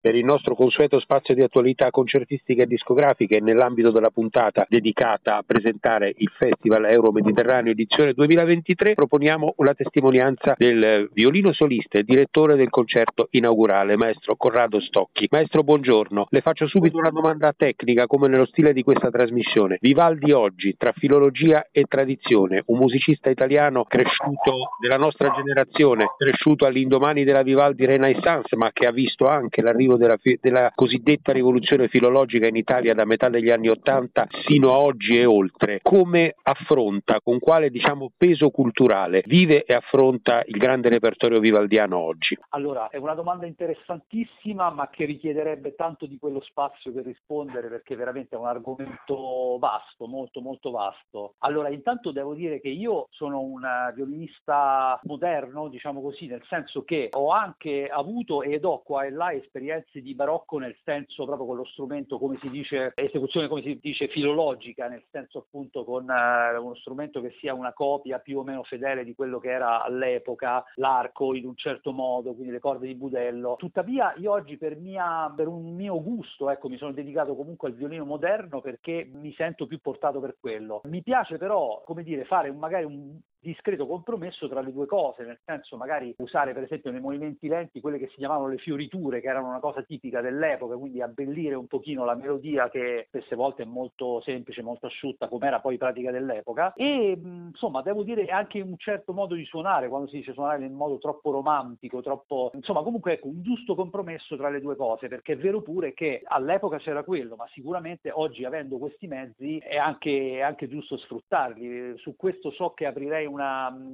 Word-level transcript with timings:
per 0.00 0.14
il 0.14 0.24
nostro 0.24 0.54
consueto 0.54 1.00
spazio 1.00 1.34
di 1.34 1.42
attualità 1.42 1.90
concertistica 1.90 2.62
e 2.62 2.66
discografica 2.66 3.36
e 3.36 3.40
nell'ambito 3.40 3.90
della 3.90 4.10
puntata 4.10 4.64
dedicata 4.68 5.36
a 5.36 5.42
presentare 5.44 6.14
il 6.16 6.30
Festival 6.36 6.84
Euro 6.86 7.10
Mediterraneo 7.10 7.72
edizione 7.72 8.12
2023 8.12 8.94
proponiamo 8.94 9.54
la 9.58 9.74
testimonianza 9.74 10.54
del 10.56 11.10
violino 11.12 11.52
solista 11.52 11.98
e 11.98 12.04
direttore 12.04 12.56
del 12.56 12.70
concerto 12.70 13.28
inaugurale, 13.30 13.96
maestro 13.96 14.36
Corrado 14.36 14.80
Stocchi. 14.80 15.26
Maestro, 15.30 15.64
buongiorno. 15.64 16.26
Le 16.30 16.40
faccio 16.40 16.66
subito 16.66 16.98
una 16.98 17.10
domanda 17.10 17.52
tecnica 17.52 18.06
come 18.06 18.28
nello 18.28 18.46
stile 18.46 18.72
di 18.72 18.82
questa 18.82 19.10
trasmissione. 19.10 19.78
Vivaldi 19.80 20.32
oggi, 20.32 20.74
tra 20.76 20.92
filologia 20.92 21.66
e 21.72 21.84
tradizione, 21.88 22.62
un 22.66 22.78
musicista 22.78 23.30
italiano 23.30 23.84
cresciuto 23.84 24.52
della 24.80 24.96
nostra 24.96 25.30
generazione, 25.30 26.06
cresciuto 26.16 26.66
all'indomani 26.66 27.24
della 27.24 27.42
Vivaldi 27.42 27.84
Renaissance, 27.84 28.54
ma 28.56 28.70
che 28.72 28.86
ha 28.86 28.92
visto 28.92 29.26
anche 29.26 29.62
l'arrivo 29.62 29.87
l'arrivo 29.88 29.96
della, 29.96 30.18
della, 30.40 30.72
cosiddetta 30.74 31.32
rivoluzione 31.32 31.88
filologica 31.88 32.46
in 32.46 32.56
Italia 32.56 32.94
da 32.94 33.04
metà 33.04 33.28
degli 33.28 33.50
anni 33.50 33.68
Ottanta 33.68 34.26
sino 34.46 34.72
a 34.72 34.78
oggi 34.78 35.18
e 35.18 35.24
oltre, 35.24 35.80
come 35.82 36.34
affronta, 36.42 37.20
con 37.20 37.38
quale 37.38 37.70
diciamo, 37.70 38.12
peso 38.16 38.50
culturale 38.50 39.22
vive 39.26 39.64
e 39.64 39.74
affronta 39.74 40.42
il 40.46 40.58
grande 40.58 40.88
repertorio 40.88 41.40
vivaldiano 41.40 41.98
oggi? 41.98 42.36
Allora, 42.50 42.88
è 42.88 42.96
una 42.96 43.14
domanda 43.14 43.46
interessantissima 43.46 44.70
ma 44.70 44.88
che 44.88 45.04
richiederebbe 45.04 45.74
tanto 45.74 46.06
di 46.06 46.18
quello 46.18 46.40
spazio 46.42 46.92
per 46.92 47.04
rispondere 47.04 47.68
perché 47.68 47.96
veramente 47.96 48.36
è 48.36 48.38
un 48.38 48.46
argomento 48.46 49.56
vasto, 49.58 50.06
molto 50.06 50.40
molto 50.40 50.70
vasto. 50.70 51.34
Allora, 51.38 51.68
intanto 51.68 52.10
devo 52.10 52.34
dire 52.34 52.60
che 52.60 52.68
io 52.68 53.06
sono 53.10 53.40
un 53.40 53.62
violinista 53.94 54.98
moderno, 55.04 55.68
diciamo 55.68 56.00
così, 56.00 56.26
nel 56.26 56.42
senso 56.48 56.82
che 56.82 57.08
ho 57.12 57.30
anche 57.30 57.88
avuto 57.88 58.42
ed 58.42 58.64
ho 58.64 58.82
qua 58.82 59.04
e 59.04 59.10
là 59.10 59.32
esperienze 59.32 59.77
pezzi 59.78 60.02
di 60.02 60.14
barocco 60.14 60.58
nel 60.58 60.76
senso 60.84 61.24
proprio 61.24 61.46
con 61.46 61.56
lo 61.56 61.64
strumento, 61.64 62.18
come 62.18 62.36
si 62.40 62.50
dice, 62.50 62.92
esecuzione 62.94 63.46
come 63.46 63.62
si 63.62 63.78
dice 63.80 64.08
filologica, 64.08 64.88
nel 64.88 65.04
senso 65.10 65.38
appunto 65.38 65.84
con 65.84 66.10
eh, 66.10 66.56
uno 66.56 66.74
strumento 66.74 67.20
che 67.20 67.34
sia 67.38 67.54
una 67.54 67.72
copia 67.72 68.18
più 68.18 68.38
o 68.38 68.42
meno 68.42 68.64
fedele 68.64 69.04
di 69.04 69.14
quello 69.14 69.38
che 69.38 69.50
era 69.50 69.82
all'epoca, 69.82 70.64
l'arco 70.76 71.34
in 71.34 71.46
un 71.46 71.56
certo 71.56 71.92
modo, 71.92 72.34
quindi 72.34 72.52
le 72.52 72.58
corde 72.58 72.86
di 72.86 72.94
budello. 72.94 73.54
Tuttavia 73.56 74.12
io 74.16 74.32
oggi 74.32 74.56
per, 74.56 74.76
mia, 74.76 75.32
per 75.34 75.46
un 75.46 75.74
mio 75.74 76.02
gusto 76.02 76.50
ecco, 76.50 76.68
mi 76.68 76.76
sono 76.76 76.92
dedicato 76.92 77.36
comunque 77.36 77.68
al 77.68 77.74
violino 77.74 78.04
moderno 78.04 78.60
perché 78.60 79.08
mi 79.12 79.32
sento 79.34 79.66
più 79.66 79.80
portato 79.80 80.18
per 80.18 80.36
quello. 80.40 80.80
Mi 80.84 81.02
piace 81.02 81.38
però, 81.38 81.82
come 81.84 82.02
dire, 82.02 82.24
fare 82.24 82.48
un, 82.48 82.58
magari 82.58 82.84
un 82.84 83.18
discreto 83.48 83.86
compromesso 83.86 84.48
tra 84.48 84.60
le 84.60 84.72
due 84.72 84.86
cose, 84.86 85.24
nel 85.24 85.38
senso 85.44 85.76
magari 85.76 86.14
usare 86.18 86.52
per 86.52 86.64
esempio 86.64 86.90
nei 86.90 87.00
movimenti 87.00 87.48
lenti 87.48 87.80
quelle 87.80 87.98
che 87.98 88.08
si 88.08 88.16
chiamavano 88.16 88.48
le 88.48 88.58
fioriture, 88.58 89.20
che 89.20 89.28
erano 89.28 89.48
una 89.48 89.60
cosa 89.60 89.82
tipica 89.82 90.20
dell'epoca, 90.20 90.76
quindi 90.76 91.00
abbellire 91.00 91.54
un 91.54 91.66
pochino 91.66 92.04
la 92.04 92.14
melodia 92.14 92.68
che 92.68 93.04
spesse 93.08 93.34
volte 93.34 93.62
è 93.62 93.66
molto 93.66 94.20
semplice, 94.20 94.62
molto 94.62 94.86
asciutta, 94.86 95.28
come 95.28 95.46
era 95.46 95.60
poi 95.60 95.78
pratica 95.78 96.10
dell'epoca. 96.10 96.72
E 96.74 97.18
insomma, 97.22 97.82
devo 97.82 98.02
dire 98.02 98.26
anche 98.26 98.60
un 98.60 98.76
certo 98.76 99.12
modo 99.12 99.34
di 99.34 99.44
suonare, 99.44 99.88
quando 99.88 100.08
si 100.08 100.16
dice 100.16 100.32
suonare 100.32 100.64
in 100.64 100.74
modo 100.74 100.98
troppo 100.98 101.30
romantico, 101.30 102.02
troppo 102.02 102.50
insomma, 102.54 102.82
comunque 102.82 103.14
ecco, 103.14 103.28
un 103.28 103.42
giusto 103.42 103.74
compromesso 103.74 104.36
tra 104.36 104.50
le 104.50 104.60
due 104.60 104.76
cose, 104.76 105.08
perché 105.08 105.32
è 105.32 105.36
vero 105.36 105.62
pure 105.62 105.94
che 105.94 106.22
all'epoca 106.24 106.78
c'era 106.78 107.02
quello, 107.02 107.36
ma 107.36 107.46
sicuramente 107.52 108.10
oggi 108.10 108.44
avendo 108.44 108.78
questi 108.78 109.06
mezzi 109.06 109.58
è 109.58 109.76
anche, 109.76 110.36
è 110.36 110.40
anche 110.40 110.68
giusto 110.68 110.96
sfruttarli. 110.96 111.96
Su 111.96 112.16
questo 112.16 112.50
so 112.50 112.70
che 112.70 112.86
aprirei 112.86 113.26
un 113.26 113.37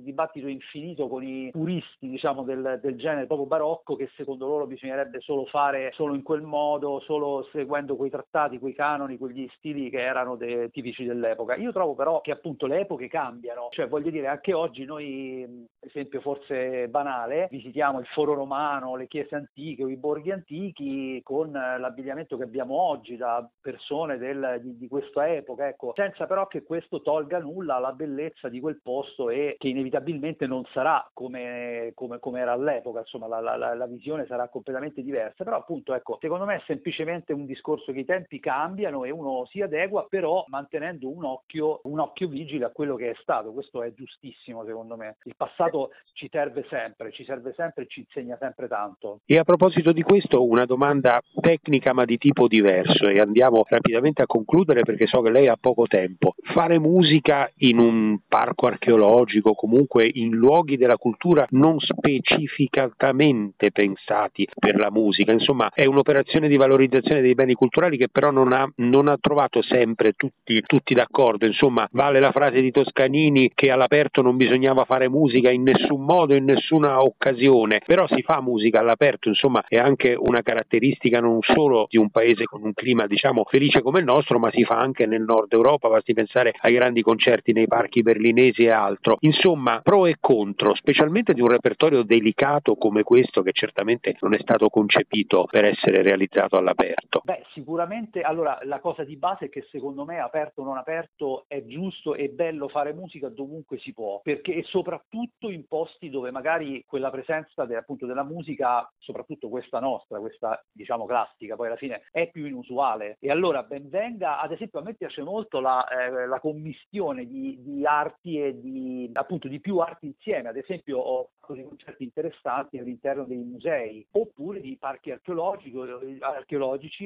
dibattito 0.02 0.48
infinito 0.48 1.08
con 1.08 1.22
i 1.22 1.50
puristi 1.50 2.08
diciamo, 2.08 2.42
del, 2.42 2.78
del, 2.82 2.96
genere 2.96 3.26
proprio 3.26 3.46
barocco 3.46 3.96
che 3.96 4.10
secondo 4.16 4.46
loro 4.46 4.66
bisognerebbe 4.66 5.20
solo 5.20 5.46
fare 5.46 5.90
solo 5.94 6.14
in 6.14 6.22
quel 6.22 6.42
modo, 6.42 7.00
solo 7.00 7.48
seguendo 7.52 7.96
quei 7.96 8.10
trattati, 8.10 8.58
quei 8.58 8.74
canoni, 8.74 9.18
quegli 9.18 9.48
stili 9.56 9.90
che 9.90 10.00
erano 10.00 10.36
de, 10.36 10.70
tipici 10.70 11.04
dell'epoca. 11.04 11.56
Io 11.56 11.72
trovo 11.72 11.94
però 11.94 12.20
che 12.20 12.30
appunto 12.30 12.66
le 12.66 12.80
epoche 12.80 13.08
cambiano, 13.08 13.68
cioè 13.70 13.88
voglio 13.88 14.10
dire 14.10 14.28
anche 14.28 14.52
oggi 14.52 14.84
noi, 14.84 15.66
per 15.78 15.88
esempio 15.88 16.20
forse 16.20 16.88
banale, 16.88 17.48
visitiamo 17.50 18.00
il 18.00 18.06
foro 18.06 18.34
romano, 18.34 18.96
le 18.96 19.06
chiese 19.06 19.34
antiche 19.34 19.84
o 19.84 19.88
i 19.88 19.96
borghi 19.96 20.30
antichi 20.30 21.20
con 21.22 21.50
l'abbigliamento 21.50 22.36
che 22.36 22.44
abbiamo 22.44 22.80
oggi 22.80 23.16
da 23.16 23.48
persone 23.60 24.18
del, 24.18 24.60
di, 24.62 24.76
di 24.76 24.88
questa 24.88 25.28
epoca, 25.28 25.68
ecco, 25.68 25.92
senza 25.96 26.26
però 26.26 26.46
che 26.46 26.62
questo 26.62 27.02
tolga 27.02 27.38
nulla 27.38 27.76
alla 27.76 27.92
bellezza 27.92 28.48
di 28.48 28.60
quel 28.60 28.80
posto 28.82 29.23
questo 29.24 29.30
e 29.30 29.56
che 29.58 29.68
inevitabilmente 29.68 30.46
non 30.46 30.64
sarà 30.72 31.08
come, 31.12 31.92
come, 31.94 32.18
come 32.18 32.40
era 32.40 32.52
all'epoca, 32.52 33.00
insomma 33.00 33.26
la, 33.26 33.40
la, 33.40 33.74
la, 33.74 33.86
visione 33.86 34.26
sarà 34.26 34.48
completamente 34.48 35.02
diversa, 35.02 35.44
però 35.44 35.56
appunto 35.56 35.94
ecco, 35.94 36.18
secondo 36.20 36.44
me 36.44 36.56
è 36.56 36.62
semplicemente 36.66 37.32
un 37.32 37.46
discorso 37.46 37.92
che 37.92 38.00
i 38.00 38.04
tempi 38.04 38.40
cambiano 38.40 39.04
e 39.04 39.10
uno 39.10 39.46
si 39.46 39.60
adegua, 39.60 40.06
però 40.08 40.44
mantenendo 40.48 41.08
un 41.08 41.24
occhio, 41.24 41.80
un 41.84 42.00
occhio 42.00 42.28
vigile 42.28 42.64
a 42.64 42.70
quello 42.70 42.96
che 42.96 43.10
è 43.10 43.14
stato, 43.20 43.52
questo 43.52 43.82
è 43.82 43.92
giustissimo 43.94 44.64
secondo 44.64 44.96
me. 44.96 45.16
Il 45.24 45.34
passato 45.36 45.90
ci 46.12 46.28
serve 46.30 46.66
sempre, 46.68 47.12
ci 47.12 47.24
serve 47.24 47.52
sempre 47.56 47.84
e 47.84 47.86
ci 47.88 48.00
insegna 48.00 48.36
sempre 48.38 48.68
tanto. 48.68 49.20
E 49.26 49.38
a 49.38 49.44
proposito 49.44 49.92
di 49.92 50.02
questo, 50.02 50.44
una 50.44 50.64
domanda 50.64 51.20
tecnica 51.40 51.92
ma 51.92 52.04
di 52.04 52.18
tipo 52.18 52.48
diverso 52.48 53.08
e 53.08 53.20
andiamo 53.20 53.64
rapidamente 53.68 54.22
a 54.22 54.26
concludere 54.26 54.82
perché 54.82 55.06
so 55.06 55.20
che 55.20 55.30
lei 55.30 55.48
ha 55.48 55.56
poco 55.60 55.86
tempo. 55.86 56.34
Fare 56.42 56.78
musica 56.78 57.50
in 57.58 57.78
un 57.78 58.18
parco 58.26 58.66
archeologico 58.66 59.13
archeologico, 59.14 59.54
comunque 59.54 60.08
in 60.12 60.30
luoghi 60.30 60.76
della 60.76 60.96
cultura 60.96 61.46
non 61.50 61.78
specificatamente 61.78 63.70
pensati 63.70 64.46
per 64.58 64.76
la 64.76 64.90
musica. 64.90 65.32
Insomma, 65.32 65.70
è 65.72 65.84
un'operazione 65.84 66.48
di 66.48 66.56
valorizzazione 66.56 67.20
dei 67.20 67.34
beni 67.34 67.54
culturali 67.54 67.96
che 67.96 68.08
però 68.08 68.30
non 68.30 68.52
ha, 68.52 68.70
non 68.76 69.08
ha 69.08 69.16
trovato 69.20 69.62
sempre 69.62 70.12
tutti, 70.12 70.60
tutti 70.66 70.94
d'accordo. 70.94 71.46
Insomma, 71.46 71.88
vale 71.92 72.20
la 72.20 72.32
frase 72.32 72.60
di 72.60 72.70
Toscanini 72.70 73.52
che 73.54 73.70
all'aperto 73.70 74.22
non 74.22 74.36
bisognava 74.36 74.84
fare 74.84 75.08
musica 75.08 75.50
in 75.50 75.62
nessun 75.62 76.04
modo, 76.04 76.34
in 76.34 76.44
nessuna 76.44 77.02
occasione, 77.02 77.80
però 77.86 78.06
si 78.08 78.22
fa 78.22 78.40
musica 78.40 78.80
all'aperto, 78.80 79.28
insomma, 79.28 79.64
è 79.66 79.78
anche 79.78 80.14
una 80.18 80.42
caratteristica 80.42 81.20
non 81.20 81.40
solo 81.40 81.86
di 81.88 81.96
un 81.96 82.10
paese 82.10 82.44
con 82.44 82.62
un 82.64 82.72
clima, 82.72 83.06
diciamo, 83.06 83.44
felice 83.44 83.82
come 83.82 84.00
il 84.00 84.04
nostro, 84.04 84.38
ma 84.38 84.50
si 84.50 84.64
fa 84.64 84.78
anche 84.78 85.06
nel 85.06 85.22
nord 85.22 85.52
Europa, 85.52 85.88
basti 85.88 86.14
pensare 86.14 86.54
ai 86.60 86.74
grandi 86.74 87.02
concerti 87.02 87.52
nei 87.52 87.66
parchi 87.66 88.02
berlinesi 88.02 88.64
e 88.64 88.70
altri 88.70 89.03
altro. 89.04 89.16
Insomma, 89.20 89.80
pro 89.82 90.06
e 90.06 90.16
contro, 90.18 90.74
specialmente 90.74 91.34
di 91.34 91.42
un 91.42 91.48
repertorio 91.48 92.02
delicato 92.02 92.76
come 92.76 93.02
questo 93.02 93.42
che 93.42 93.52
certamente 93.52 94.16
non 94.20 94.34
è 94.34 94.38
stato 94.40 94.68
concepito 94.70 95.44
per 95.50 95.66
essere 95.66 96.02
realizzato 96.02 96.56
all'aperto. 96.56 97.20
Beh, 97.24 97.44
sicuramente, 97.52 98.22
allora 98.22 98.58
la 98.62 98.80
cosa 98.80 99.04
di 99.04 99.16
base 99.16 99.46
è 99.46 99.48
che 99.50 99.66
secondo 99.70 100.04
me 100.04 100.18
aperto 100.18 100.62
o 100.62 100.64
non 100.64 100.78
aperto 100.78 101.44
è 101.46 101.64
giusto 101.66 102.14
e 102.14 102.30
bello 102.30 102.68
fare 102.68 102.94
musica 102.94 103.28
dovunque 103.28 103.78
si 103.78 103.92
può, 103.92 104.20
perché 104.22 104.62
soprattutto 104.64 105.50
in 105.50 105.66
posti 105.66 106.08
dove 106.08 106.30
magari 106.30 106.84
quella 106.86 107.10
presenza 107.10 107.64
de, 107.66 107.76
appunto 107.76 108.06
della 108.06 108.24
musica, 108.24 108.90
soprattutto 108.98 109.48
questa 109.48 109.80
nostra, 109.80 110.18
questa 110.18 110.64
diciamo 110.72 111.04
classica, 111.04 111.56
poi 111.56 111.66
alla 111.66 111.76
fine 111.76 112.02
è 112.10 112.30
più 112.30 112.46
inusuale. 112.46 113.16
E 113.20 113.30
allora 113.30 113.62
ben 113.62 113.88
venga, 113.88 114.40
ad 114.40 114.52
esempio 114.52 114.78
a 114.78 114.82
me 114.82 114.94
piace 114.94 115.22
molto 115.22 115.60
la, 115.60 115.86
eh, 115.86 116.26
la 116.26 116.40
commistione 116.40 117.26
di, 117.26 117.58
di 117.60 117.84
arti 117.84 118.40
e 118.40 118.60
di 118.60 118.93
appunto 119.12 119.48
di 119.48 119.60
più 119.60 119.78
arti 119.78 120.06
insieme, 120.06 120.48
ad 120.48 120.56
esempio 120.56 120.98
ho 120.98 121.30
fatto 121.40 121.54
dei 121.54 121.64
concerti 121.64 122.04
interessanti 122.04 122.78
all'interno 122.78 123.24
dei 123.24 123.38
musei 123.38 124.06
oppure 124.12 124.60
di 124.60 124.76
parchi 124.78 125.10
archeologici 125.10 125.76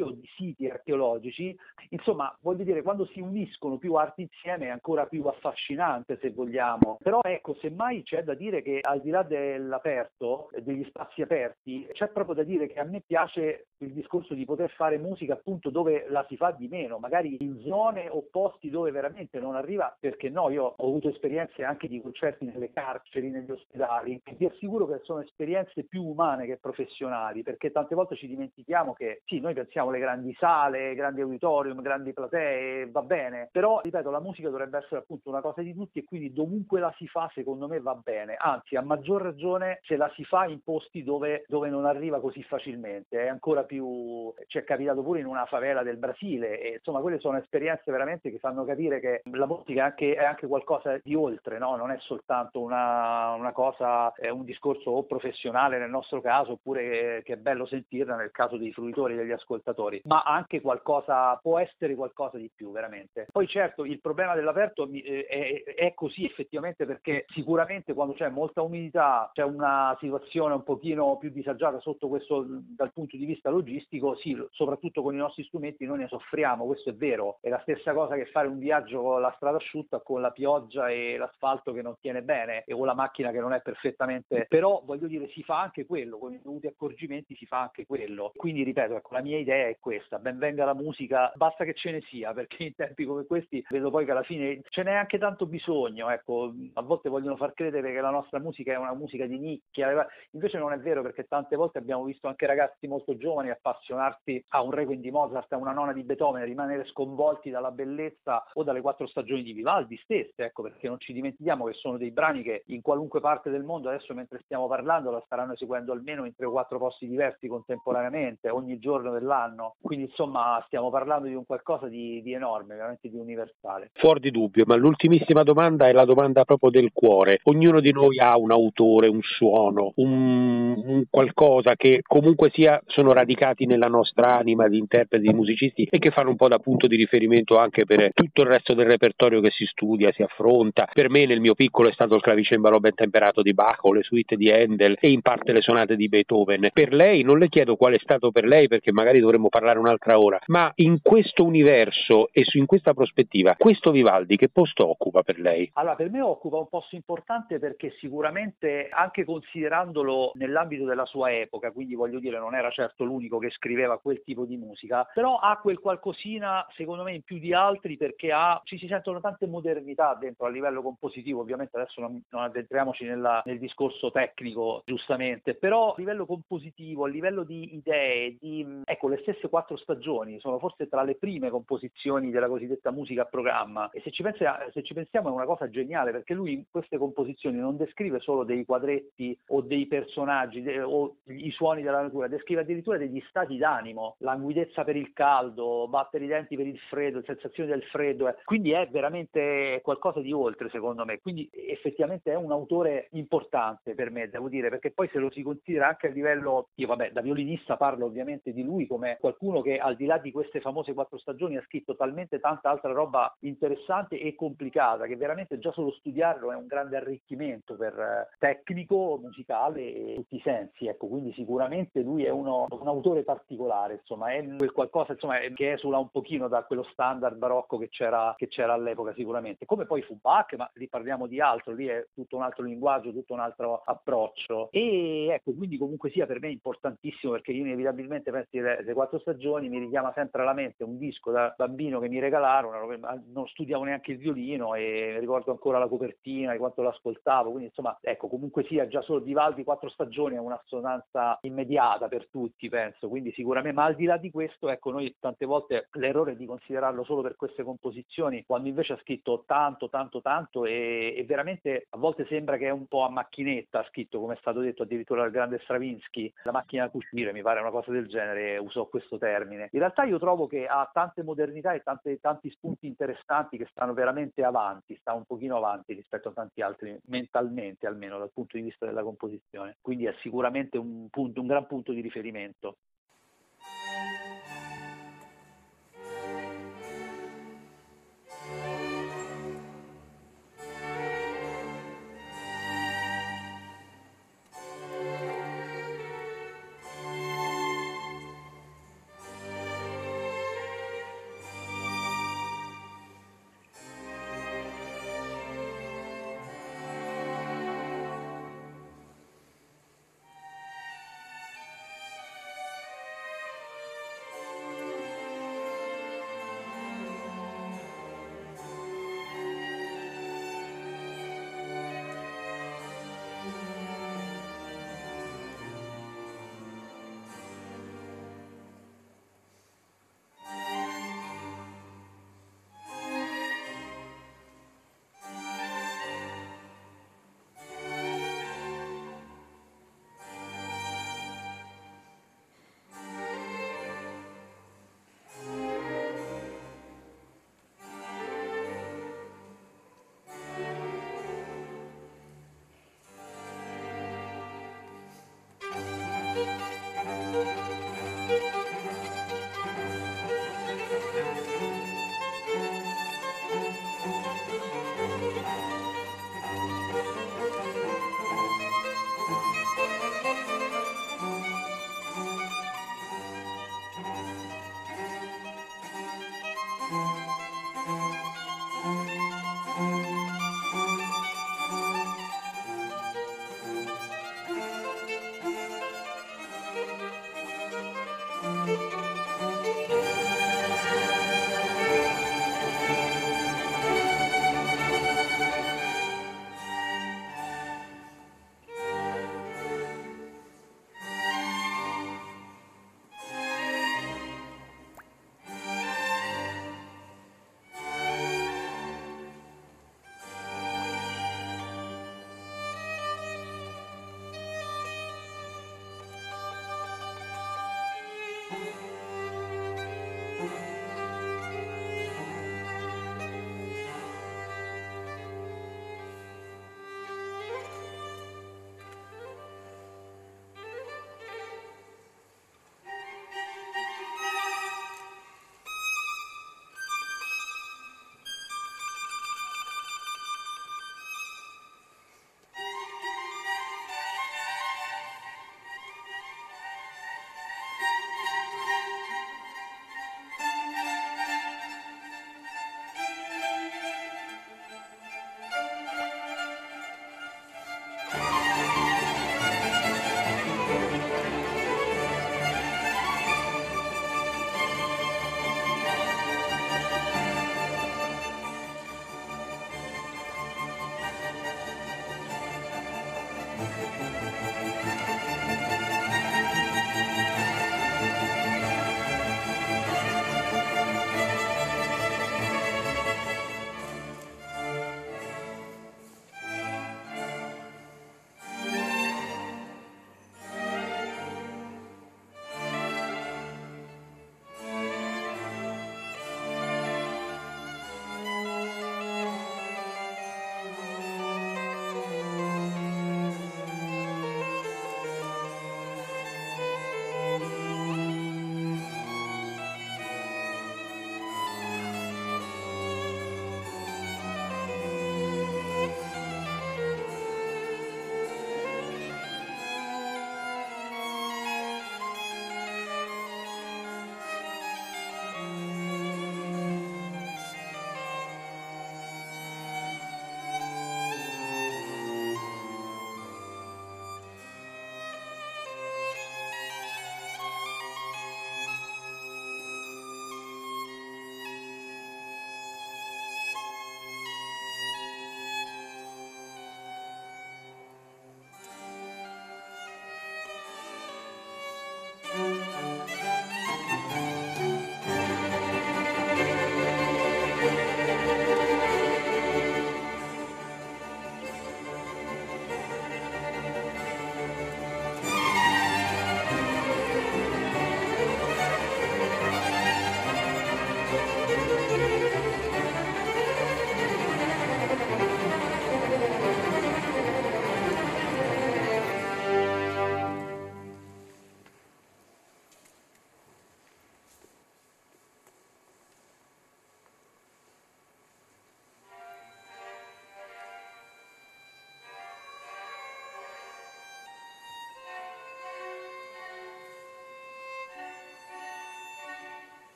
o 0.00 0.10
di 0.10 0.28
siti 0.36 0.68
archeologici, 0.68 1.56
insomma 1.90 2.36
voglio 2.40 2.64
dire 2.64 2.82
quando 2.82 3.06
si 3.06 3.20
uniscono 3.20 3.78
più 3.78 3.94
arti 3.94 4.22
insieme 4.22 4.66
è 4.66 4.70
ancora 4.70 5.06
più 5.06 5.24
affascinante 5.24 6.18
se 6.20 6.30
vogliamo, 6.30 6.98
però 7.02 7.20
ecco 7.22 7.54
semmai 7.60 8.02
c'è 8.02 8.22
da 8.22 8.34
dire 8.34 8.62
che 8.62 8.80
al 8.82 9.00
di 9.00 9.10
là 9.10 9.22
dell'aperto, 9.22 10.50
degli 10.60 10.84
spazi 10.88 11.22
aperti, 11.22 11.86
c'è 11.92 12.08
proprio 12.08 12.34
da 12.34 12.42
dire 12.42 12.66
che 12.68 12.78
a 12.80 12.84
me 12.84 13.02
piace 13.06 13.66
il 13.78 13.92
discorso 13.92 14.34
di 14.34 14.44
poter 14.44 14.70
fare 14.70 14.98
musica 14.98 15.34
appunto 15.34 15.70
dove 15.70 16.06
la 16.08 16.24
si 16.28 16.36
fa 16.36 16.50
di 16.50 16.68
meno, 16.68 16.98
magari 16.98 17.36
in 17.40 17.60
zone 17.60 18.08
o 18.08 18.24
posti 18.30 18.70
dove 18.70 18.90
veramente 18.90 19.38
non 19.38 19.54
arriva, 19.54 19.94
perché 19.98 20.28
no, 20.28 20.50
io 20.50 20.74
ho 20.76 20.86
avuto 20.86 21.08
esperienze 21.08 21.64
anche 21.64 21.88
di 21.88 22.00
concerti 22.00 22.44
nelle 22.44 22.72
carceri, 22.72 23.30
negli 23.30 23.50
ospedali, 23.50 24.20
e 24.24 24.34
vi 24.36 24.46
assicuro 24.46 24.86
che 24.86 25.00
sono 25.04 25.20
esperienze 25.20 25.84
più 25.84 26.04
umane 26.04 26.46
che 26.46 26.58
professionali, 26.58 27.42
perché 27.42 27.70
tante 27.70 27.94
volte 27.94 28.16
ci 28.16 28.26
dimentichiamo 28.26 28.94
che 28.94 29.22
sì, 29.26 29.40
noi 29.40 29.54
pensiamo 29.54 29.90
alle 29.90 29.98
grandi 29.98 30.34
sale, 30.38 30.94
grandi 30.94 31.20
auditorium, 31.20 31.80
grandi 31.80 32.12
platee, 32.12 32.90
va 32.90 33.02
bene, 33.02 33.48
però 33.52 33.80
ripeto, 33.82 34.10
la 34.10 34.20
musica 34.20 34.48
dovrebbe 34.48 34.78
essere 34.78 35.00
appunto 35.00 35.28
una 35.28 35.40
cosa 35.40 35.62
di 35.62 35.74
tutti 35.74 35.98
e 35.98 36.04
quindi 36.04 36.32
dovunque 36.32 36.80
la 36.80 36.92
si 36.96 37.06
fa 37.06 37.30
secondo 37.34 37.68
me 37.68 37.80
va 37.80 37.94
bene, 37.94 38.34
anzi 38.36 38.76
a 38.76 38.82
maggior 38.82 39.22
ragione 39.22 39.80
se 39.82 39.96
la 39.96 40.10
si 40.14 40.24
fa 40.24 40.46
in 40.46 40.62
posti 40.62 41.04
dove, 41.04 41.44
dove 41.46 41.68
non 41.68 41.84
arriva 41.84 42.20
così 42.20 42.42
facilmente, 42.42 43.22
è 43.22 43.28
ancora 43.28 43.64
più, 43.68 44.34
ci 44.48 44.58
è 44.58 44.64
capitato 44.64 45.02
pure 45.02 45.20
in 45.20 45.26
una 45.26 45.46
favela 45.46 45.84
del 45.84 45.98
Brasile 45.98 46.60
e 46.60 46.72
insomma 46.78 47.00
quelle 47.00 47.20
sono 47.20 47.38
esperienze 47.38 47.92
veramente 47.92 48.32
che 48.32 48.38
fanno 48.38 48.64
capire 48.64 48.98
che 48.98 49.22
la 49.30 49.46
musica 49.46 49.82
è 49.82 49.84
anche, 49.84 50.14
è 50.16 50.24
anche 50.24 50.48
qualcosa 50.48 50.98
di 51.04 51.14
oltre, 51.14 51.58
no? 51.58 51.68
no? 51.68 51.76
non 51.76 51.90
è 51.90 51.98
soltanto 52.00 52.60
una, 52.60 53.32
una 53.32 53.52
cosa, 53.52 54.12
un 54.30 54.44
discorso 54.44 54.90
o 54.90 55.04
professionale 55.04 55.78
nel 55.78 55.90
nostro 55.90 56.20
caso, 56.20 56.52
oppure 56.52 57.22
che 57.24 57.34
è 57.34 57.36
bello 57.36 57.66
sentirla 57.66 58.16
nel 58.16 58.30
caso 58.30 58.56
dei 58.56 58.72
fruitori, 58.72 59.16
degli 59.16 59.30
ascoltatori, 59.30 60.00
ma 60.04 60.22
anche 60.22 60.60
qualcosa, 60.60 61.36
può 61.36 61.58
essere 61.58 61.94
qualcosa 61.94 62.38
di 62.38 62.50
più 62.54 62.72
veramente. 62.72 63.26
Poi 63.30 63.46
certo 63.46 63.84
il 63.84 64.00
problema 64.00 64.34
dell'aperto 64.34 64.88
eh, 64.90 65.26
è, 65.26 65.74
è 65.74 65.94
così 65.94 66.24
effettivamente 66.24 66.86
perché 66.86 67.24
sicuramente 67.28 67.92
quando 67.92 68.14
c'è 68.14 68.28
molta 68.28 68.62
umidità, 68.62 69.30
c'è 69.32 69.42
una 69.42 69.96
situazione 70.00 70.54
un 70.54 70.62
pochino 70.62 71.16
più 71.18 71.30
disagiata 71.30 71.80
sotto 71.80 72.08
questo 72.08 72.44
dal 72.48 72.92
punto 72.92 73.16
di 73.16 73.24
vista 73.24 73.50
logistico, 73.58 74.14
sì, 74.16 74.36
soprattutto 74.50 75.02
con 75.02 75.14
i 75.14 75.18
nostri 75.18 75.44
strumenti 75.44 75.84
noi 75.84 75.98
ne 75.98 76.08
soffriamo, 76.08 76.66
questo 76.66 76.90
è 76.90 76.94
vero, 76.94 77.38
è 77.40 77.48
la 77.48 77.60
stessa 77.60 77.92
cosa 77.92 78.14
che 78.14 78.26
fare 78.26 78.48
un 78.48 78.58
viaggio 78.58 79.02
con 79.02 79.20
la 79.20 79.32
strada 79.36 79.56
asciutta 79.56 80.00
con 80.00 80.20
la 80.20 80.30
pioggia 80.30 80.88
e 80.88 81.16
l'asfalto 81.16 81.72
che 81.72 81.82
non 81.82 81.96
tiene 82.00 82.22
bene 82.22 82.62
e 82.64 82.74
con 82.74 82.86
la 82.86 82.94
macchina 82.94 83.30
che 83.30 83.40
non 83.40 83.52
è 83.52 83.60
perfettamente, 83.60 84.46
però 84.48 84.82
voglio 84.84 85.06
dire 85.06 85.28
si 85.28 85.42
fa 85.42 85.60
anche 85.60 85.86
quello, 85.86 86.18
con 86.18 86.32
i 86.32 86.40
dovuti 86.42 86.66
accorgimenti 86.66 87.34
si 87.34 87.46
fa 87.46 87.60
anche 87.60 87.86
quello. 87.86 88.32
Quindi 88.36 88.62
ripeto, 88.62 88.96
ecco, 88.96 89.14
la 89.14 89.22
mia 89.22 89.38
idea 89.38 89.68
è 89.68 89.76
questa, 89.80 90.18
ben 90.18 90.38
venga 90.38 90.64
la 90.64 90.74
musica, 90.74 91.32
basta 91.34 91.64
che 91.64 91.74
ce 91.74 91.90
ne 91.90 92.00
sia, 92.02 92.32
perché 92.32 92.64
in 92.64 92.74
tempi 92.74 93.04
come 93.04 93.26
questi 93.26 93.64
vedo 93.68 93.90
poi 93.90 94.04
che 94.04 94.10
alla 94.12 94.22
fine 94.22 94.60
ce 94.68 94.82
n'è 94.82 94.94
anche 94.94 95.18
tanto 95.18 95.46
bisogno, 95.46 96.08
ecco, 96.10 96.52
a 96.74 96.82
volte 96.82 97.08
vogliono 97.08 97.36
far 97.36 97.54
credere 97.54 97.92
che 97.92 98.00
la 98.00 98.10
nostra 98.10 98.38
musica 98.38 98.72
è 98.72 98.76
una 98.76 98.94
musica 98.94 99.26
di 99.26 99.38
nicchia, 99.38 100.06
invece 100.32 100.58
non 100.58 100.72
è 100.72 100.78
vero 100.78 101.02
perché 101.02 101.24
tante 101.24 101.56
volte 101.56 101.78
abbiamo 101.78 102.04
visto 102.04 102.28
anche 102.28 102.46
ragazzi 102.46 102.86
molto 102.86 103.16
giovani 103.16 103.47
appassionarsi 103.50 104.44
a 104.48 104.62
un 104.62 104.70
Requiem 104.70 105.00
di 105.00 105.10
Mozart, 105.10 105.52
a 105.52 105.56
una 105.56 105.72
nona 105.72 105.92
di 105.92 106.02
Beethoven, 106.02 106.44
rimanere 106.44 106.84
sconvolti 106.86 107.50
dalla 107.50 107.70
bellezza 107.70 108.44
o 108.54 108.62
dalle 108.62 108.80
quattro 108.80 109.06
stagioni 109.06 109.42
di 109.42 109.52
Vivaldi 109.52 109.96
stesse, 110.02 110.44
ecco 110.44 110.62
perché 110.62 110.88
non 110.88 110.98
ci 110.98 111.12
dimentichiamo 111.12 111.64
che 111.64 111.72
sono 111.74 111.96
dei 111.96 112.10
brani 112.10 112.42
che 112.42 112.62
in 112.66 112.82
qualunque 112.82 113.20
parte 113.20 113.50
del 113.50 113.64
mondo 113.64 113.88
adesso 113.88 114.14
mentre 114.14 114.40
stiamo 114.44 114.66
parlando 114.68 115.10
la 115.10 115.22
staranno 115.24 115.54
eseguendo 115.54 115.92
almeno 115.92 116.24
in 116.24 116.34
tre 116.34 116.46
o 116.46 116.50
quattro 116.50 116.78
posti 116.78 117.08
diversi 117.08 117.48
contemporaneamente, 117.48 118.50
ogni 118.50 118.78
giorno 118.78 119.12
dell'anno, 119.12 119.76
quindi 119.80 120.06
insomma 120.06 120.62
stiamo 120.66 120.90
parlando 120.90 121.26
di 121.26 121.34
un 121.34 121.46
qualcosa 121.46 121.88
di, 121.88 122.20
di 122.22 122.32
enorme, 122.32 122.74
veramente 122.74 123.08
di 123.08 123.16
universale. 123.16 123.90
Fuori 123.94 124.20
di 124.20 124.30
dubbio, 124.30 124.64
ma 124.66 124.76
l'ultimissima 124.76 125.42
domanda 125.42 125.88
è 125.88 125.92
la 125.92 126.04
domanda 126.04 126.44
proprio 126.44 126.70
del 126.70 126.90
cuore. 126.92 127.40
Ognuno 127.44 127.80
di 127.80 127.92
noi 127.92 128.18
ha 128.18 128.36
un 128.36 128.50
autore, 128.50 129.08
un 129.08 129.22
suono, 129.22 129.92
un, 129.96 130.82
un 130.84 131.04
qualcosa 131.08 131.74
che 131.74 132.02
comunque 132.06 132.50
sia 132.50 132.80
sono 132.86 133.12
radicati 133.12 133.37
nella 133.66 133.88
nostra 133.88 134.36
anima 134.36 134.68
di 134.68 134.78
interpreti, 134.78 135.28
di 135.28 135.32
musicisti 135.32 135.86
e 135.90 135.98
che 135.98 136.10
fanno 136.10 136.30
un 136.30 136.36
po' 136.36 136.48
da 136.48 136.58
punto 136.58 136.86
di 136.86 136.96
riferimento 136.96 137.56
anche 137.56 137.84
per 137.84 138.10
tutto 138.12 138.42
il 138.42 138.48
resto 138.48 138.74
del 138.74 138.86
repertorio 138.86 139.40
che 139.40 139.50
si 139.50 139.64
studia, 139.64 140.10
si 140.12 140.22
affronta. 140.22 140.88
Per 140.92 141.08
me 141.08 141.24
nel 141.26 141.40
mio 141.40 141.54
piccolo 141.54 141.88
è 141.88 141.92
stato 141.92 142.14
il 142.14 142.20
clavicembalo 142.20 142.80
ben 142.80 142.94
temperato 142.94 143.42
di 143.42 143.54
Bach 143.54 143.84
o 143.84 143.92
le 143.92 144.02
suite 144.02 144.36
di 144.36 144.50
Handel 144.50 144.96
e 145.00 145.10
in 145.10 145.22
parte 145.22 145.52
le 145.52 145.60
sonate 145.60 145.96
di 145.96 146.08
Beethoven. 146.08 146.70
Per 146.72 146.92
lei 146.92 147.22
non 147.22 147.38
le 147.38 147.48
chiedo 147.48 147.76
qual 147.76 147.94
è 147.94 147.98
stato 147.98 148.30
per 148.30 148.44
lei 148.44 148.66
perché 148.66 148.92
magari 148.92 149.20
dovremmo 149.20 149.48
parlare 149.48 149.78
un'altra 149.78 150.18
ora, 150.18 150.38
ma 150.46 150.72
in 150.76 150.98
questo 151.00 151.44
universo 151.44 152.30
e 152.32 152.44
in 152.54 152.66
questa 152.66 152.94
prospettiva, 152.94 153.54
questo 153.56 153.90
Vivaldi 153.90 154.36
che 154.36 154.48
posto 154.48 154.88
occupa 154.88 155.22
per 155.22 155.38
lei? 155.38 155.70
Allora, 155.74 155.94
per 155.94 156.10
me 156.10 156.20
occupa 156.20 156.56
un 156.58 156.68
posto 156.68 156.96
importante 156.96 157.58
perché 157.58 157.94
sicuramente 157.98 158.88
anche 158.90 159.24
considerandolo 159.24 160.32
nell'ambito 160.34 160.84
della 160.84 161.06
sua 161.06 161.32
epoca, 161.32 161.70
quindi 161.70 161.94
voglio 161.94 162.18
dire 162.18 162.38
non 162.38 162.54
era 162.54 162.70
certo 162.70 163.04
l'unico 163.04 163.27
che 163.36 163.50
scriveva 163.50 163.98
quel 163.98 164.22
tipo 164.22 164.46
di 164.46 164.56
musica, 164.56 165.06
però 165.12 165.36
ha 165.36 165.58
quel 165.58 165.78
qualcosina 165.78 166.66
secondo 166.74 167.02
me 167.02 167.12
in 167.12 167.22
più 167.22 167.38
di 167.38 167.52
altri 167.52 167.98
perché 167.98 168.32
ha, 168.32 168.60
ci 168.64 168.78
si 168.78 168.86
sentono 168.86 169.20
tante 169.20 169.46
modernità 169.46 170.16
dentro 170.18 170.46
a 170.46 170.48
livello 170.48 170.80
compositivo, 170.80 171.40
ovviamente 171.40 171.76
adesso 171.76 172.00
non, 172.00 172.22
non 172.30 172.42
addentriamoci 172.42 173.04
nella, 173.04 173.42
nel 173.44 173.58
discorso 173.58 174.10
tecnico 174.10 174.82
giustamente, 174.86 175.54
però 175.54 175.92
a 175.92 175.94
livello 175.98 176.24
compositivo, 176.24 177.04
a 177.04 177.08
livello 177.08 177.42
di 177.42 177.74
idee, 177.74 178.36
di, 178.40 178.82
ecco 178.84 179.08
le 179.08 179.18
stesse 179.18 179.48
quattro 179.48 179.76
stagioni 179.76 180.38
sono 180.40 180.58
forse 180.58 180.88
tra 180.88 181.02
le 181.02 181.16
prime 181.16 181.50
composizioni 181.50 182.30
della 182.30 182.48
cosiddetta 182.48 182.90
musica 182.90 183.22
a 183.22 183.26
programma. 183.26 183.90
E 183.90 184.00
se 184.00 184.10
ci, 184.10 184.22
pensa, 184.22 184.58
se 184.72 184.82
ci 184.82 184.94
pensiamo 184.94 185.28
è 185.28 185.32
una 185.32 185.44
cosa 185.44 185.68
geniale 185.68 186.12
perché 186.12 186.34
lui 186.34 186.52
in 186.52 186.64
queste 186.70 186.98
composizioni 186.98 187.58
non 187.58 187.76
descrive 187.76 188.20
solo 188.20 188.44
dei 188.44 188.64
quadretti 188.64 189.38
o 189.48 189.60
dei 189.60 189.86
personaggi 189.86 190.62
de, 190.62 190.80
o 190.80 191.16
i 191.26 191.50
suoni 191.50 191.82
della 191.82 192.02
natura, 192.02 192.28
descrive 192.28 192.62
addirittura 192.62 192.96
degli 192.96 193.17
stati 193.28 193.56
d'animo, 193.56 194.16
languidezza 194.18 194.84
per 194.84 194.96
il 194.96 195.12
caldo, 195.12 195.88
battere 195.88 196.24
i 196.24 196.28
denti 196.28 196.56
per 196.56 196.66
il 196.66 196.78
freddo, 196.78 197.22
sensazioni 197.24 197.68
del 197.68 197.82
freddo, 197.84 198.28
eh. 198.28 198.36
quindi 198.44 198.72
è 198.72 198.88
veramente 198.88 199.80
qualcosa 199.82 200.20
di 200.20 200.32
oltre 200.32 200.68
secondo 200.70 201.04
me, 201.04 201.18
quindi 201.20 201.48
effettivamente 201.52 202.32
è 202.32 202.36
un 202.36 202.52
autore 202.52 203.08
importante 203.12 203.94
per 203.94 204.10
me, 204.10 204.28
devo 204.28 204.48
dire, 204.48 204.68
perché 204.68 204.90
poi 204.90 205.08
se 205.12 205.18
lo 205.18 205.30
si 205.30 205.42
considera 205.42 205.88
anche 205.88 206.08
a 206.08 206.10
livello, 206.10 206.68
io 206.74 206.86
vabbè 206.86 207.12
da 207.12 207.20
violinista 207.20 207.76
parlo 207.76 208.06
ovviamente 208.06 208.52
di 208.52 208.62
lui 208.62 208.86
come 208.86 209.16
qualcuno 209.20 209.60
che 209.60 209.78
al 209.78 209.96
di 209.96 210.06
là 210.06 210.18
di 210.18 210.30
queste 210.30 210.60
famose 210.60 210.94
quattro 210.94 211.18
stagioni 211.18 211.56
ha 211.56 211.62
scritto 211.62 211.96
talmente 211.96 212.40
tanta 212.40 212.70
altra 212.70 212.92
roba 212.92 213.34
interessante 213.40 214.20
e 214.20 214.34
complicata 214.34 215.06
che 215.06 215.16
veramente 215.16 215.58
già 215.58 215.72
solo 215.72 215.92
studiarlo 215.92 216.52
è 216.52 216.56
un 216.56 216.66
grande 216.66 216.96
arricchimento 216.96 217.74
per 217.76 217.98
eh, 217.98 218.28
tecnico, 218.38 219.18
musicale 219.22 219.94
e 219.94 220.14
tutti 220.16 220.36
i 220.36 220.42
sensi, 220.42 220.86
ecco, 220.86 221.06
quindi 221.08 221.32
sicuramente 221.32 222.00
lui 222.00 222.24
è 222.24 222.30
uno, 222.30 222.66
un 222.68 222.86
autore 222.86 222.97
particolare, 223.24 223.94
insomma, 223.94 224.32
è 224.32 224.44
qualcosa 224.72 225.12
insomma, 225.12 225.38
che 225.38 225.72
esula 225.72 225.98
un 225.98 226.10
pochino 226.10 226.48
da 226.48 226.64
quello 226.64 226.82
standard 226.82 227.36
barocco 227.36 227.78
che 227.78 227.88
c'era, 227.88 228.34
che 228.36 228.48
c'era 228.48 228.72
all'epoca 228.72 229.12
sicuramente, 229.14 229.66
come 229.66 229.86
poi 229.86 230.02
fu 230.02 230.18
Bach, 230.20 230.54
ma 230.56 230.70
lì 230.74 230.88
parliamo 230.88 231.26
di 231.26 231.40
altro, 231.40 231.72
lì 231.72 231.86
è 231.86 232.06
tutto 232.14 232.36
un 232.36 232.42
altro 232.42 232.64
linguaggio, 232.64 233.12
tutto 233.12 233.32
un 233.34 233.40
altro 233.40 233.82
approccio. 233.84 234.68
E 234.70 235.28
ecco, 235.30 235.52
quindi 235.54 235.78
comunque 235.78 236.10
sia 236.10 236.26
per 236.26 236.40
me 236.40 236.50
importantissimo 236.50 237.32
perché 237.32 237.52
io 237.52 237.64
inevitabilmente 237.64 238.30
penso 238.30 238.48
le 238.52 238.92
quattro 238.92 239.18
stagioni 239.18 239.68
mi 239.68 239.78
richiama 239.78 240.12
sempre 240.14 240.42
alla 240.42 240.52
mente 240.52 240.84
un 240.84 240.98
disco 240.98 241.30
da 241.30 241.54
bambino 241.56 242.00
che 242.00 242.08
mi 242.08 242.18
regalarono, 242.18 242.86
non 243.32 243.46
studiavo 243.46 243.84
neanche 243.84 244.12
il 244.12 244.18
violino 244.18 244.74
e 244.74 245.18
ricordo 245.18 245.50
ancora 245.50 245.78
la 245.78 245.88
copertina 245.88 246.52
e 246.52 246.58
quanto 246.58 246.82
l'ascoltavo, 246.82 247.50
quindi 247.50 247.66
insomma 247.66 247.96
ecco 248.00 248.28
comunque 248.28 248.64
sia 248.64 248.86
già 248.88 249.02
solo 249.02 249.20
Vivaldi 249.20 249.64
quattro 249.64 249.88
stagioni 249.88 250.36
è 250.36 250.38
un'assonanza 250.38 251.38
immediata 251.42 252.08
per 252.08 252.28
tutti 252.28 252.68
penso, 252.68 252.87
quindi 253.00 253.32
sicuramente, 253.32 253.76
ma 253.76 253.84
al 253.84 253.94
di 253.94 254.04
là 254.04 254.16
di 254.16 254.30
questo 254.30 254.68
ecco 254.68 254.90
noi 254.90 255.14
tante 255.18 255.46
volte 255.46 255.88
l'errore 255.92 256.36
di 256.36 256.46
considerarlo 256.46 257.04
solo 257.04 257.22
per 257.22 257.36
queste 257.36 257.62
composizioni 257.62 258.44
quando 258.46 258.68
invece 258.68 258.94
ha 258.94 258.98
scritto 258.98 259.44
tanto 259.46 259.88
tanto 259.88 260.20
tanto 260.20 260.64
e, 260.64 261.14
e 261.16 261.24
veramente 261.24 261.86
a 261.90 261.98
volte 261.98 262.26
sembra 262.26 262.56
che 262.56 262.66
è 262.66 262.70
un 262.70 262.86
po' 262.86 263.04
a 263.04 263.10
macchinetta 263.10 263.80
ha 263.80 263.86
scritto 263.88 264.20
come 264.20 264.34
è 264.34 264.38
stato 264.40 264.60
detto 264.60 264.82
addirittura 264.82 265.22
dal 265.22 265.30
grande 265.30 265.60
Stravinsky 265.62 266.32
la 266.44 266.52
macchina 266.52 266.84
da 266.84 266.90
cucire 266.90 267.32
mi 267.32 267.42
pare 267.42 267.60
una 267.60 267.70
cosa 267.70 267.92
del 267.92 268.06
genere 268.08 268.58
usò 268.58 268.86
questo 268.86 269.18
termine. 269.18 269.68
In 269.72 269.78
realtà 269.80 270.04
io 270.04 270.18
trovo 270.18 270.46
che 270.46 270.66
ha 270.66 270.88
tante 270.92 271.22
modernità 271.22 271.72
e 271.72 271.82
tante, 271.82 272.18
tanti 272.20 272.50
spunti 272.50 272.86
interessanti 272.86 273.56
che 273.56 273.66
stanno 273.70 273.94
veramente 273.94 274.42
avanti 274.42 274.96
sta 274.96 275.12
un 275.12 275.24
pochino 275.24 275.56
avanti 275.56 275.94
rispetto 275.94 276.28
a 276.28 276.32
tanti 276.32 276.62
altri 276.62 276.98
mentalmente 277.06 277.86
almeno 277.86 278.18
dal 278.18 278.30
punto 278.32 278.56
di 278.56 278.62
vista 278.62 278.86
della 278.86 279.02
composizione. 279.02 279.76
Quindi 279.80 280.06
è 280.06 280.14
sicuramente 280.20 280.78
un, 280.78 281.08
punto, 281.10 281.40
un 281.40 281.46
gran 281.46 281.66
punto 281.66 281.92
di 281.92 282.00
riferimento 282.00 282.77